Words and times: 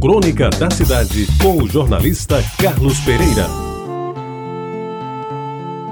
Crônica 0.00 0.50
da 0.50 0.70
Cidade, 0.70 1.26
com 1.40 1.62
o 1.62 1.68
jornalista 1.68 2.42
Carlos 2.58 3.00
Pereira. 3.00 3.46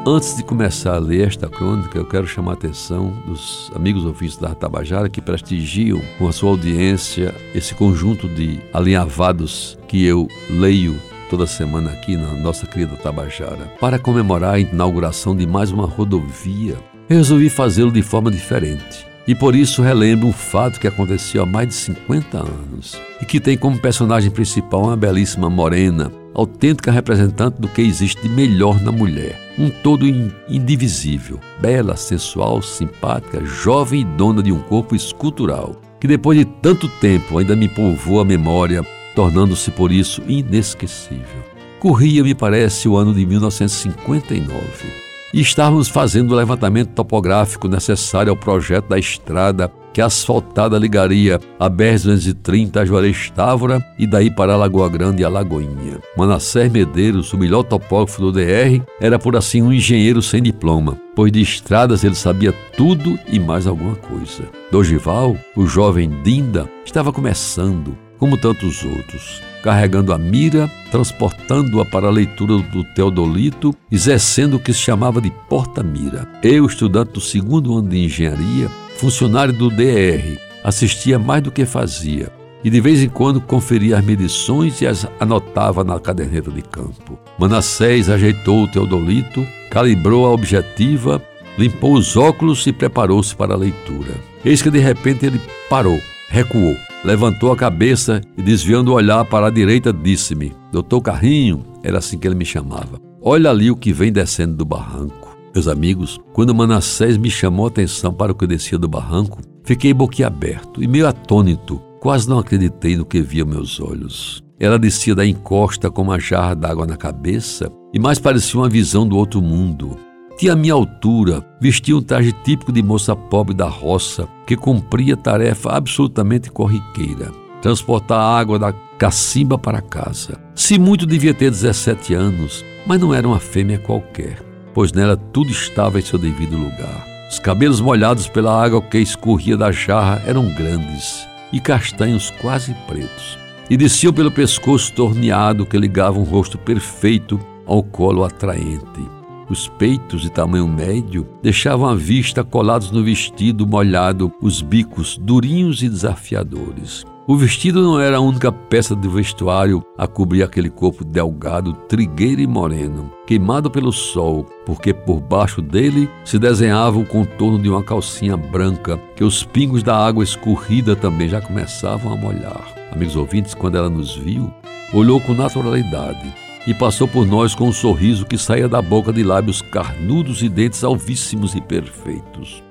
Antes 0.07 0.37
de 0.37 0.45
começar 0.45 0.96
a 0.96 0.99
ler 0.99 1.29
esta 1.29 1.49
crônica, 1.49 1.96
eu 1.96 2.04
quero 2.04 2.27
chamar 2.27 2.53
a 2.53 2.54
atenção 2.54 3.11
dos 3.27 3.72
amigos 3.75 4.04
ouvintes 4.04 4.37
da 4.37 4.54
Tabajara 4.54 5.09
que 5.09 5.22
prestigiam 5.22 6.03
com 6.19 6.29
a 6.29 6.32
sua 6.32 6.51
audiência 6.51 7.35
esse 7.54 7.75
conjunto 7.75 8.29
de 8.29 8.61
alinhavados 8.75 9.79
que 9.89 10.05
eu 10.05 10.29
leio 10.50 11.00
toda 11.30 11.46
semana 11.46 11.91
aqui 11.91 12.14
na 12.14 12.34
nossa 12.34 12.66
querida 12.66 12.96
Tabajara. 12.96 13.73
Para 13.80 13.98
comemorar 13.98 14.55
a 14.55 14.59
inauguração 14.59 15.34
de 15.34 15.46
mais 15.46 15.73
uma 15.73 15.86
rodovia, 15.86 16.77
eu 17.09 17.16
resolvi 17.16 17.48
fazê-lo 17.48 17.91
de 17.91 18.02
forma 18.02 18.30
diferente. 18.30 19.14
E 19.27 19.34
por 19.34 19.56
isso 19.56 19.80
relembro 19.80 20.29
um 20.29 20.32
fato 20.32 20.79
que 20.79 20.86
aconteceu 20.86 21.43
há 21.43 21.46
mais 21.46 21.68
de 21.68 21.75
50 21.75 22.38
anos 22.38 23.00
e 23.22 23.25
que 23.25 23.40
tem 23.40 23.57
como 23.57 23.80
personagem 23.80 24.30
principal 24.30 24.84
uma 24.84 24.96
belíssima 24.96 25.48
morena, 25.48 26.12
autêntica 26.35 26.90
representante 26.90 27.58
do 27.58 27.68
que 27.68 27.80
existe 27.80 28.21
de 28.21 28.29
melhor 28.29 28.82
na 28.82 28.93
mulher. 28.93 29.40
Um 29.58 29.71
todo 29.71 30.07
indivisível, 30.46 31.40
bela, 31.58 31.96
sensual, 31.96 32.61
simpática, 32.61 33.42
jovem 33.47 34.02
e 34.02 34.05
dona 34.05 34.42
de 34.42 34.52
um 34.52 34.58
corpo 34.58 34.94
escultural, 34.94 35.80
que 35.98 36.06
depois 36.06 36.38
de 36.38 36.44
tanto 36.44 36.86
tempo 37.00 37.38
ainda 37.38 37.56
me 37.56 37.69
povoa 37.69 38.22
a 38.22 38.27
memória, 38.27 38.84
tornando-se 39.14 39.70
por 39.70 39.91
isso 39.91 40.22
inesquecível. 40.28 41.44
Corria, 41.80 42.22
me 42.22 42.34
parece, 42.34 42.88
o 42.88 42.97
ano 42.97 43.14
de 43.14 43.25
1959 43.25 45.03
e 45.34 45.41
estávamos 45.41 45.88
fazendo 45.88 46.30
o 46.30 46.36
levantamento 46.36 46.91
topográfico 46.91 47.66
necessário 47.66 48.30
ao 48.30 48.36
projeto 48.36 48.88
da 48.88 48.97
estrada 48.97 49.69
que 49.92 50.00
asfaltada 50.00 50.78
ligaria 50.78 51.41
a 51.58 51.69
BR-230 51.69 52.77
a 52.77 52.84
Juarez 52.84 53.30
Távora 53.30 53.84
e 53.98 54.06
daí 54.06 54.30
para 54.30 54.52
a 54.52 54.56
Lagoa 54.56 54.88
Grande 54.88 55.22
e 55.22 55.24
a 55.24 55.28
Lagoinha. 55.28 56.00
Manassés 56.16 56.70
Medeiros, 56.70 57.33
o 57.33 57.38
melhor 57.38 57.64
topógrafo 57.64 58.20
do 58.20 58.32
DR, 58.32 58.80
era 59.00 59.18
por 59.18 59.36
assim 59.36 59.60
um 59.60 59.72
engenheiro 59.72 60.22
sem 60.22 60.41
diploma, 60.41 60.96
pois 61.16 61.32
de 61.32 61.41
estradas 61.41 62.04
ele 62.04 62.14
sabia 62.14 62.52
tudo 62.76 63.19
e 63.28 63.41
mais 63.41 63.66
alguma 63.66 63.96
coisa. 63.96 64.44
Dogival, 64.70 65.36
o 65.56 65.66
jovem 65.66 66.10
Dinda, 66.22 66.69
estava 66.84 67.12
começando, 67.12 67.96
como 68.25 68.39
tantos 68.39 68.83
outros 68.83 69.42
carregando 69.62 70.11
a 70.11 70.17
mira, 70.17 70.67
transportando-a 70.91 71.84
para 71.84 72.06
a 72.06 72.11
leitura 72.11 72.56
do 72.56 72.83
Teodolito, 72.83 73.75
exercendo 73.92 74.55
o 74.55 74.58
que 74.58 74.72
se 74.72 74.81
chamava 74.81 75.20
de 75.20 75.31
porta-mira. 75.47 76.27
Eu, 76.42 76.64
estudante 76.64 77.12
do 77.12 77.20
segundo 77.20 77.77
ano 77.77 77.89
de 77.89 78.03
engenharia, 78.03 78.70
funcionário 78.97 79.53
do 79.53 79.69
DR, 79.69 80.39
assistia 80.62 81.19
mais 81.19 81.42
do 81.42 81.50
que 81.50 81.66
fazia 81.66 82.33
e 82.62 82.70
de 82.70 82.81
vez 82.81 83.03
em 83.03 83.11
quando 83.11 83.42
conferia 83.42 83.98
as 83.98 84.05
medições 84.05 84.81
e 84.81 84.86
as 84.86 85.06
anotava 85.20 85.84
na 85.84 86.00
caderneta 86.00 86.50
de 86.50 86.62
campo. 86.62 87.19
Manassés 87.38 88.09
ajeitou 88.09 88.64
o 88.64 88.69
Teodolito, 88.69 89.47
calibrou 89.70 90.25
a 90.25 90.31
objetiva, 90.31 91.22
limpou 91.59 91.92
os 91.92 92.16
óculos 92.16 92.66
e 92.66 92.72
preparou-se 92.72 93.36
para 93.36 93.53
a 93.53 93.59
leitura. 93.59 94.14
Eis 94.42 94.62
que 94.62 94.70
de 94.70 94.78
repente 94.78 95.27
ele 95.27 95.41
parou, 95.69 96.00
recuou 96.31 96.75
levantou 97.05 97.52
a 97.52 97.56
cabeça 97.56 98.20
e, 98.36 98.42
desviando 98.42 98.91
o 98.91 98.94
olhar 98.94 99.24
para 99.24 99.48
a 99.48 99.50
direita, 99.50 99.92
disse-me: 99.92 100.52
Doutor 100.72 101.02
Carrinho, 101.02 101.64
era 101.83 101.98
assim 101.98 102.19
que 102.19 102.27
ele 102.27 102.34
me 102.34 102.44
chamava. 102.44 103.00
Olha 103.20 103.50
ali 103.50 103.70
o 103.70 103.77
que 103.77 103.92
vem 103.92 104.10
descendo 104.10 104.56
do 104.56 104.64
barranco. 104.64 105.36
Meus 105.55 105.69
amigos, 105.69 106.19
quando 106.32 106.55
Manassés 106.55 107.16
me 107.16 107.30
chamou 107.30 107.66
a 107.66 107.69
atenção 107.69 108.12
para 108.12 108.32
o 108.32 108.34
que 108.34 108.47
descia 108.47 108.77
do 108.77 108.88
barranco, 108.88 109.41
fiquei 109.62 109.94
boquiaberto 109.94 110.82
e 110.82 110.88
meio 110.88 111.06
atônito, 111.06 111.80
quase 112.00 112.28
não 112.28 112.38
acreditei 112.38 112.97
no 112.97 113.05
que 113.05 113.22
via 113.22 113.44
meus 113.44 113.80
olhos. 113.80 114.42
Ela 114.58 114.78
descia 114.78 115.14
da 115.14 115.25
encosta 115.25 115.91
com 115.91 116.02
uma 116.02 116.19
jarra 116.19 116.55
d'água 116.55 116.86
na 116.86 116.97
cabeça 116.97 117.70
e 117.92 117.98
mais 117.98 118.19
parecia 118.19 118.58
uma 118.58 118.69
visão 118.69 119.06
do 119.06 119.16
outro 119.16 119.41
mundo. 119.41 119.97
Tinha 120.36 120.52
a 120.52 120.56
minha 120.56 120.74
altura, 120.74 121.46
vestia 121.60 121.97
um 121.97 122.03
traje 122.03 122.32
típico 122.32 122.72
de 122.72 122.82
moça 122.82 123.14
pobre 123.14 123.54
da 123.54 123.69
roça, 123.69 124.28
que 124.44 124.56
cumpria 124.56 125.16
tarefa 125.16 125.70
absolutamente 125.70 126.50
corriqueira: 126.50 127.31
transportar 127.62 128.19
água 128.19 128.59
da 128.59 128.72
cacimba 128.98 129.56
para 129.56 129.81
casa. 129.81 130.41
Se 130.54 130.76
muito 130.76 131.06
devia 131.06 131.32
ter 131.32 131.50
17 131.50 132.14
anos, 132.14 132.64
mas 132.84 133.00
não 133.00 133.14
era 133.14 133.28
uma 133.28 133.38
fêmea 133.38 133.78
qualquer, 133.78 134.42
pois 134.75 134.92
nela 134.92 135.16
tudo 135.16 135.50
estava 135.50 136.00
em 136.00 136.03
seu 136.03 136.19
devido 136.19 136.56
lugar. 136.56 137.06
Os 137.30 137.38
cabelos 137.38 137.80
molhados 137.80 138.28
pela 138.28 138.60
água 138.60 138.82
que 138.82 138.98
escorria 138.98 139.56
da 139.56 139.70
jarra 139.70 140.20
eram 140.26 140.53
grandes 140.54 141.26
e 141.53 141.60
castanhos 141.60 142.30
quase 142.42 142.75
pretos, 142.88 143.38
e 143.70 143.76
desciam 143.76 144.12
pelo 144.12 144.32
pescoço 144.32 144.92
torneado 144.94 145.64
que 145.64 145.78
ligava 145.78 146.19
um 146.19 146.25
rosto 146.25 146.59
perfeito 146.59 147.38
ao 147.66 147.84
colo 147.84 148.25
atraente. 148.25 149.13
Os 149.49 149.69
peitos 149.69 150.22
de 150.22 150.31
tamanho 150.31 150.66
médio 150.66 151.27
deixavam 151.43 151.88
à 151.88 151.94
vista 151.94 152.43
colados 152.43 152.91
no 152.91 153.05
vestido 153.05 153.66
molhado 153.66 154.32
os 154.41 154.62
bicos 154.62 155.19
durinhos 155.19 155.82
e 155.82 155.88
desafiadores. 155.88 157.05
O 157.27 157.37
vestido 157.37 157.83
não 157.83 157.99
era 157.99 158.19
a 158.19 158.21
única 158.21 158.53
peça 158.53 158.94
do 158.94 159.10
vestuário 159.10 159.83
a 159.97 160.06
cobrir 160.06 160.43
aquele 160.43 160.69
corpo 160.69 161.03
delgado, 161.03 161.72
trigueiro 161.88 162.41
e 162.41 162.47
moreno, 162.47 163.10
queimado 163.27 163.71
pelo 163.71 163.93
sol, 163.93 164.44
porque 164.66 164.93
por 164.93 165.22
baixo 165.22 165.62
dele 165.62 166.09
se 166.22 166.38
desenhava 166.38 166.99
o 166.99 167.06
contorno 167.06 167.59
de 167.59 167.69
uma 167.69 167.83
calcinha 167.83 168.37
branca 168.37 168.99
que 169.16 169.25
os 169.25 169.43
pingos 169.43 169.83
da 169.83 169.97
água 169.97 170.22
escorrida 170.22 170.94
também 170.94 171.28
já 171.28 171.41
começavam 171.41 172.12
a 172.12 172.16
molhar. 172.16 172.75
Amigos 172.93 173.16
ouvintes, 173.16 173.54
quando 173.54 173.77
ela 173.77 173.88
nos 173.88 174.15
viu, 174.15 174.53
olhou 174.93 175.19
com 175.19 175.33
naturalidade 175.33 176.44
e 176.66 176.72
passou 176.72 177.06
por 177.06 177.26
nós 177.26 177.54
com 177.54 177.69
um 177.69 177.72
sorriso 177.72 178.25
que 178.25 178.38
saía 178.38 178.69
da 178.69 178.80
boca 178.80 179.12
de 179.12 179.22
lábios 179.22 179.60
carnudos 179.60 180.42
e 180.42 180.48
dentes 180.48 180.82
alvíssimos 180.82 181.54
e 181.54 181.60
perfeitos, 181.60 182.62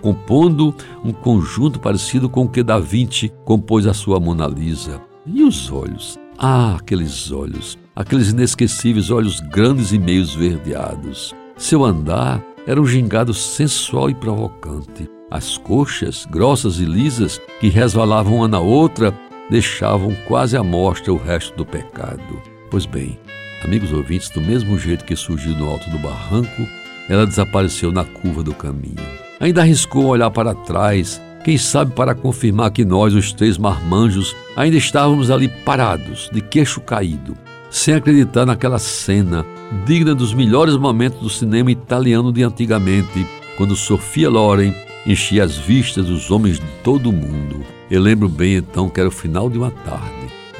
compondo 0.00 0.74
um 1.04 1.12
conjunto 1.12 1.78
parecido 1.78 2.28
com 2.28 2.44
o 2.44 2.48
que 2.48 2.62
Da 2.62 2.78
Vinci 2.78 3.32
compôs 3.44 3.86
a 3.86 3.94
sua 3.94 4.18
Mona 4.18 4.46
Lisa. 4.46 5.00
E 5.26 5.42
os 5.42 5.70
olhos? 5.70 6.18
Ah, 6.38 6.76
aqueles 6.76 7.30
olhos, 7.30 7.78
aqueles 7.94 8.30
inesquecíveis 8.30 9.10
olhos 9.10 9.38
grandes 9.40 9.92
e 9.92 9.98
meio 9.98 10.22
esverdeados. 10.22 11.34
Seu 11.56 11.84
andar 11.84 12.42
era 12.66 12.80
um 12.80 12.86
gingado 12.86 13.32
sensual 13.32 14.10
e 14.10 14.14
provocante. 14.14 15.08
As 15.30 15.56
coxas, 15.56 16.26
grossas 16.30 16.78
e 16.78 16.84
lisas, 16.84 17.40
que 17.60 17.68
resvalavam 17.68 18.36
uma 18.36 18.48
na 18.48 18.60
outra, 18.60 19.14
deixavam 19.48 20.14
quase 20.26 20.56
à 20.56 20.62
mostra 20.62 21.12
o 21.12 21.16
resto 21.16 21.56
do 21.56 21.64
pecado. 21.64 22.42
Pois 22.70 22.86
bem, 22.86 23.18
Amigos 23.64 23.92
ouvintes, 23.92 24.28
do 24.28 24.40
mesmo 24.40 24.76
jeito 24.76 25.04
que 25.04 25.14
surgiu 25.14 25.52
no 25.52 25.68
alto 25.68 25.88
do 25.88 25.98
barranco, 25.98 26.66
ela 27.08 27.26
desapareceu 27.26 27.92
na 27.92 28.04
curva 28.04 28.42
do 28.42 28.52
caminho. 28.52 28.96
Ainda 29.38 29.60
arriscou 29.60 30.06
olhar 30.06 30.30
para 30.30 30.54
trás, 30.54 31.20
quem 31.44 31.56
sabe 31.56 31.92
para 31.94 32.14
confirmar 32.14 32.72
que 32.72 32.84
nós, 32.84 33.14
os 33.14 33.32
três 33.32 33.56
marmanjos, 33.56 34.34
ainda 34.56 34.76
estávamos 34.76 35.30
ali 35.30 35.46
parados, 35.48 36.28
de 36.32 36.40
queixo 36.40 36.80
caído, 36.80 37.36
sem 37.70 37.94
acreditar 37.94 38.44
naquela 38.44 38.80
cena 38.80 39.46
digna 39.86 40.14
dos 40.14 40.34
melhores 40.34 40.76
momentos 40.76 41.20
do 41.20 41.30
cinema 41.30 41.70
italiano 41.70 42.32
de 42.32 42.42
antigamente, 42.42 43.26
quando 43.56 43.76
Sofia 43.76 44.28
Loren 44.28 44.74
enchia 45.06 45.44
as 45.44 45.56
vistas 45.56 46.06
dos 46.06 46.30
homens 46.32 46.58
de 46.58 46.66
todo 46.82 47.10
o 47.10 47.12
mundo. 47.12 47.64
Eu 47.88 48.00
lembro 48.00 48.28
bem 48.28 48.54
então 48.56 48.88
que 48.88 48.98
era 48.98 49.08
o 49.08 49.12
final 49.12 49.48
de 49.48 49.56
uma 49.56 49.70
tarde 49.70 50.11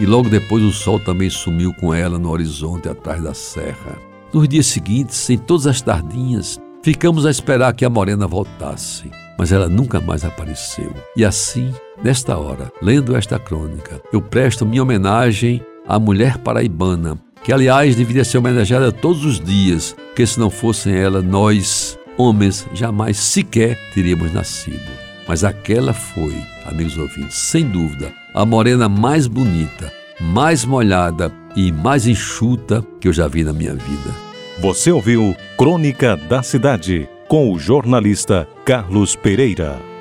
e 0.03 0.07
logo 0.07 0.29
depois 0.29 0.65
o 0.65 0.73
sol 0.73 0.99
também 0.99 1.31
sumiu 1.31 1.73
com 1.73 1.95
ela 1.95 2.19
no 2.19 2.29
horizonte 2.31 2.89
atrás 2.89 3.23
da 3.23 3.33
serra. 3.33 3.97
Nos 4.35 4.49
dias 4.49 4.67
seguintes, 4.67 5.31
em 5.31 5.39
todas 5.39 5.65
as 5.65 5.81
tardinhas, 5.81 6.61
ficamos 6.83 7.25
a 7.25 7.31
esperar 7.31 7.73
que 7.73 7.85
a 7.85 7.91
morena 7.91 8.27
voltasse, 8.27 9.09
mas 9.39 9.53
ela 9.53 9.69
nunca 9.69 10.01
mais 10.01 10.25
apareceu. 10.25 10.93
E 11.17 11.25
assim, 11.25 11.73
nesta 12.03 12.37
hora, 12.37 12.73
lendo 12.83 13.15
esta 13.15 13.39
crônica, 13.39 14.03
eu 14.13 14.21
presto 14.21 14.67
minha 14.67 14.83
homenagem 14.83 15.65
à 15.87 16.01
mulher 16.01 16.37
paraibana, 16.39 17.17
que 17.45 17.53
aliás 17.53 17.95
deveria 17.95 18.25
ser 18.25 18.39
homenageada 18.39 18.91
todos 18.91 19.25
os 19.25 19.39
dias, 19.39 19.95
porque 20.09 20.27
se 20.27 20.37
não 20.37 20.51
fossem 20.51 20.97
ela, 20.97 21.23
nós, 21.23 21.97
homens, 22.19 22.67
jamais 22.75 23.19
sequer 23.19 23.79
teríamos 23.95 24.33
nascido. 24.33 24.91
Mas 25.29 25.45
aquela 25.45 25.93
foi, 25.93 26.35
amigos 26.67 26.99
ouvintes, 26.99 27.37
sem 27.37 27.69
dúvida, 27.69 28.13
a 28.35 28.47
morena 28.47 28.89
mais 28.89 29.27
bonita, 29.27 29.93
mais 30.21 30.65
molhada 30.65 31.33
e 31.55 31.71
mais 31.71 32.07
enxuta 32.07 32.85
que 33.01 33.09
eu 33.09 33.13
já 33.13 33.29
vi 33.29 33.45
na 33.45 33.53
minha 33.53 33.75
vida. 33.75 34.11
Você 34.61 34.91
ouviu 34.91 35.37
Crônica 35.57 36.17
da 36.17 36.43
Cidade 36.43 37.09
com 37.29 37.53
o 37.53 37.59
jornalista 37.59 38.49
Carlos 38.65 39.17
Pereira. 39.17 39.92